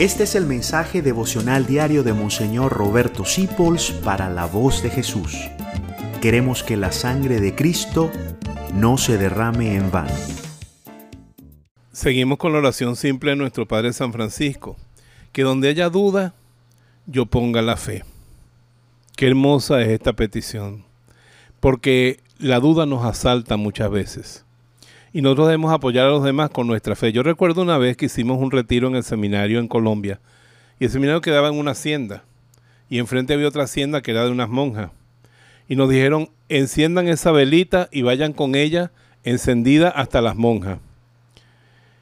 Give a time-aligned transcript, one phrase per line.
[0.00, 5.36] Este es el mensaje devocional diario de Monseñor Roberto Sipols para la voz de Jesús.
[6.22, 8.10] Queremos que la sangre de Cristo
[8.72, 10.14] no se derrame en vano.
[11.92, 14.78] Seguimos con la oración simple de nuestro Padre San Francisco.
[15.32, 16.32] Que donde haya duda,
[17.04, 18.02] yo ponga la fe.
[19.16, 20.82] Qué hermosa es esta petición.
[21.60, 24.46] Porque la duda nos asalta muchas veces
[25.12, 27.12] y nosotros debemos apoyar a los demás con nuestra fe.
[27.12, 30.20] Yo recuerdo una vez que hicimos un retiro en el seminario en Colombia
[30.78, 32.24] y el seminario quedaba en una hacienda
[32.88, 34.90] y enfrente había otra hacienda que era de unas monjas
[35.68, 38.92] y nos dijeron enciendan esa velita y vayan con ella
[39.24, 40.78] encendida hasta las monjas.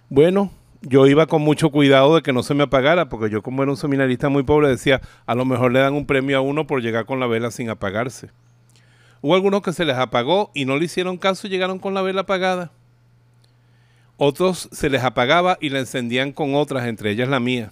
[0.09, 0.51] Bueno,
[0.81, 3.73] yo iba con mucho cuidado de que no se me apagara, porque yo como era
[3.73, 6.81] un seminarista muy pobre decía, a lo mejor le dan un premio a uno por
[6.81, 8.31] llegar con la vela sin apagarse.
[9.21, 12.03] Hubo algunos que se les apagó y no le hicieron caso y llegaron con la
[12.03, 12.71] vela apagada.
[14.21, 17.71] Otros se les apagaba y la encendían con otras, entre ellas la mía.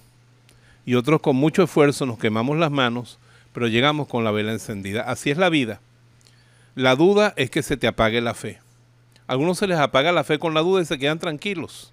[0.84, 3.18] Y otros con mucho esfuerzo nos quemamos las manos,
[3.52, 5.02] pero llegamos con la vela encendida.
[5.02, 5.80] Así es la vida.
[6.76, 8.60] La duda es que se te apague la fe.
[9.26, 11.92] Algunos se les apaga la fe con la duda y se quedan tranquilos.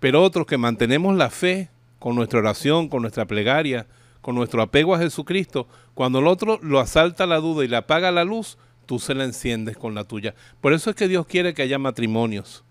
[0.00, 3.86] Pero otros que mantenemos la fe con nuestra oración, con nuestra plegaria,
[4.22, 8.10] con nuestro apego a Jesucristo, cuando el otro lo asalta la duda y le apaga
[8.12, 10.34] la luz, tú se la enciendes con la tuya.
[10.62, 12.64] Por eso es que Dios quiere que haya matrimonios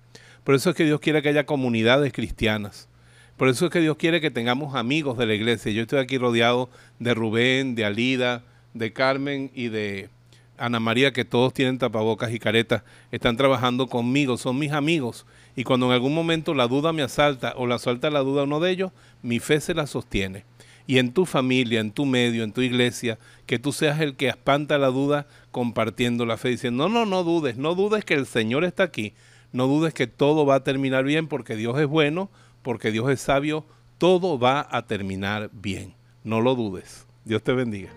[0.43, 2.87] por eso es que Dios quiere que haya comunidades cristianas.
[3.37, 5.71] Por eso es que Dios quiere que tengamos amigos de la iglesia.
[5.71, 10.09] Yo estoy aquí rodeado de Rubén, de Alida, de Carmen y de
[10.57, 12.83] Ana María, que todos tienen tapabocas y caretas.
[13.11, 15.25] Están trabajando conmigo, son mis amigos.
[15.55, 18.43] Y cuando en algún momento la duda me asalta o la asalta la duda a
[18.45, 18.91] uno de ellos,
[19.23, 20.45] mi fe se la sostiene.
[20.85, 24.27] Y en tu familia, en tu medio, en tu iglesia, que tú seas el que
[24.27, 28.25] espanta la duda compartiendo la fe, diciendo, no, no, no dudes, no dudes que el
[28.25, 29.13] Señor está aquí,
[29.51, 32.29] no dudes que todo va a terminar bien porque Dios es bueno,
[32.61, 33.65] porque Dios es sabio,
[33.97, 35.95] todo va a terminar bien.
[36.23, 37.07] No lo dudes.
[37.25, 37.89] Dios te bendiga.